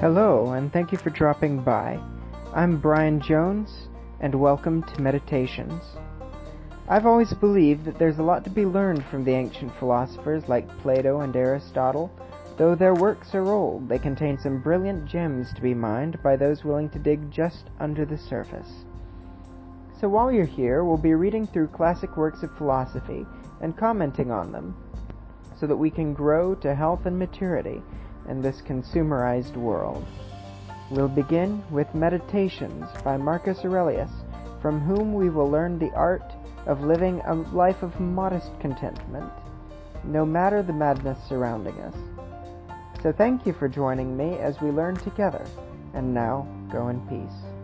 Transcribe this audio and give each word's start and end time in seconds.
Hello, 0.00 0.52
and 0.52 0.70
thank 0.70 0.92
you 0.92 0.98
for 0.98 1.08
dropping 1.08 1.62
by. 1.62 1.98
I'm 2.52 2.76
Bryan 2.76 3.18
Jones, 3.18 3.88
and 4.20 4.34
welcome 4.34 4.82
to 4.82 5.00
Meditations. 5.00 5.82
I've 6.86 7.06
always 7.06 7.32
believed 7.32 7.86
that 7.86 7.98
there's 7.98 8.18
a 8.18 8.22
lot 8.22 8.44
to 8.44 8.50
be 8.50 8.66
learned 8.66 9.06
from 9.06 9.24
the 9.24 9.32
ancient 9.32 9.72
philosophers 9.78 10.50
like 10.50 10.68
Plato 10.82 11.20
and 11.20 11.34
Aristotle. 11.34 12.12
Though 12.58 12.74
their 12.74 12.92
works 12.92 13.34
are 13.34 13.50
old, 13.50 13.88
they 13.88 13.98
contain 13.98 14.36
some 14.36 14.60
brilliant 14.60 15.06
gems 15.06 15.54
to 15.54 15.62
be 15.62 15.72
mined 15.72 16.22
by 16.22 16.36
those 16.36 16.62
willing 16.62 16.90
to 16.90 16.98
dig 16.98 17.30
just 17.30 17.70
under 17.80 18.04
the 18.04 18.18
surface. 18.18 18.84
So 19.98 20.10
while 20.10 20.30
you're 20.30 20.44
here, 20.44 20.84
we'll 20.84 20.98
be 20.98 21.14
reading 21.14 21.46
through 21.46 21.68
classic 21.68 22.18
works 22.18 22.42
of 22.42 22.54
philosophy 22.58 23.24
and 23.62 23.78
commenting 23.78 24.30
on 24.30 24.52
them 24.52 24.76
so 25.58 25.66
that 25.66 25.76
we 25.76 25.90
can 25.90 26.12
grow 26.12 26.54
to 26.56 26.74
health 26.74 27.06
and 27.06 27.18
maturity 27.18 27.80
in 28.28 28.40
this 28.40 28.60
consumerized 28.62 29.56
world. 29.56 30.06
We'll 30.90 31.08
begin 31.08 31.64
with 31.70 31.94
Meditations 31.94 32.86
by 33.02 33.16
Marcus 33.16 33.64
Aurelius, 33.64 34.10
from 34.62 34.80
whom 34.80 35.14
we 35.14 35.30
will 35.30 35.50
learn 35.50 35.78
the 35.78 35.92
art 35.92 36.32
of 36.66 36.82
living 36.82 37.20
a 37.26 37.34
life 37.34 37.82
of 37.82 37.98
modest 38.00 38.50
contentment, 38.60 39.30
no 40.04 40.24
matter 40.24 40.62
the 40.62 40.72
madness 40.72 41.18
surrounding 41.28 41.78
us. 41.80 41.94
So 43.02 43.12
thank 43.12 43.46
you 43.46 43.52
for 43.52 43.68
joining 43.68 44.16
me 44.16 44.38
as 44.38 44.60
we 44.60 44.70
learn 44.70 44.96
together, 44.96 45.44
and 45.94 46.12
now 46.12 46.46
go 46.70 46.88
in 46.88 47.00
peace. 47.08 47.55